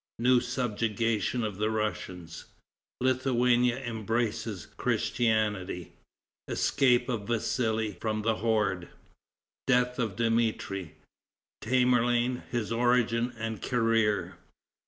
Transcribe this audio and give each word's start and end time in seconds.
New 0.17 0.39
Subjugation 0.39 1.43
of 1.43 1.57
the 1.57 1.69
Russians. 1.69 2.45
Lithuania 3.01 3.77
Embraces 3.85 4.65
Christianity. 4.65 5.93
Escape 6.47 7.07
of 7.07 7.27
Vassali 7.27 7.99
From 8.01 8.23
the 8.23 8.37
Horde. 8.37 8.89
Death 9.67 9.99
of 9.99 10.15
Dmitri. 10.15 10.95
Tamerlane 11.61 12.41
His 12.49 12.71
Origin 12.71 13.31
and 13.37 13.61
Career. 13.61 14.37